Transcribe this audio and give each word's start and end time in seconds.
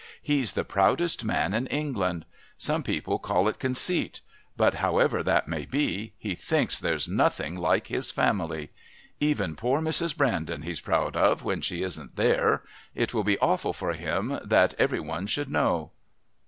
He's 0.23 0.53
the 0.53 0.65
proudest 0.65 1.23
man 1.23 1.53
in 1.53 1.67
England. 1.67 2.25
Some 2.57 2.81
people 2.81 3.19
call 3.19 3.47
it 3.47 3.59
conceit, 3.59 4.21
but, 4.57 4.73
however 4.81 5.21
that 5.21 5.47
may 5.47 5.63
be, 5.67 6.13
he 6.17 6.33
thinks 6.33 6.79
there's 6.79 7.07
nothing 7.07 7.55
like 7.55 7.85
his 7.85 8.09
family. 8.09 8.71
Even 9.19 9.55
poor 9.55 9.79
Mrs. 9.79 10.17
Brandon 10.17 10.63
he's 10.63 10.81
proud 10.81 11.15
of 11.15 11.43
when 11.43 11.61
she 11.61 11.83
isn't 11.83 12.15
there. 12.15 12.63
It 12.95 13.13
will 13.13 13.23
be 13.23 13.37
awful 13.37 13.73
for 13.73 13.93
him 13.93 14.39
that 14.43 14.73
every 14.79 14.99
one 14.99 15.27
should 15.27 15.49
know." 15.51 15.91